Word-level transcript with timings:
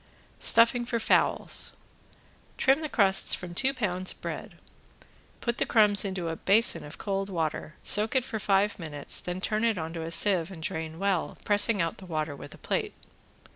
~STUFFING 0.39 0.83
FOR 0.87 0.99
FOWLS~ 0.99 1.73
Trim 2.57 2.79
off 2.79 2.83
the 2.85 2.89
crusts 2.89 3.35
from 3.35 3.53
two 3.53 3.71
pounds 3.71 4.13
of 4.13 4.19
bread, 4.21 4.55
put 5.41 5.59
the 5.59 5.65
crumbs 5.67 6.03
into 6.03 6.29
a 6.29 6.35
basin 6.35 6.83
of 6.83 6.97
cold 6.97 7.29
water, 7.29 7.75
soak 7.83 8.15
it 8.15 8.25
for 8.25 8.39
five 8.39 8.79
minutes 8.79 9.19
then 9.21 9.39
turn 9.39 9.63
it 9.63 9.77
onto 9.77 10.01
a 10.01 10.09
sieve 10.09 10.49
and 10.49 10.63
drain 10.63 10.97
well, 10.97 11.37
pressing 11.45 11.83
out 11.83 11.99
the 11.99 12.07
water 12.07 12.35
with 12.35 12.55
a 12.55 12.57
plate. 12.57 12.95